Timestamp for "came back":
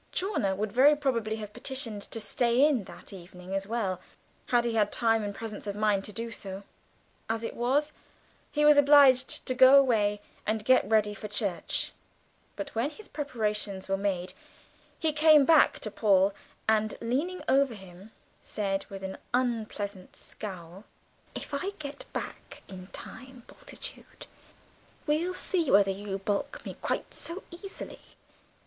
15.13-15.77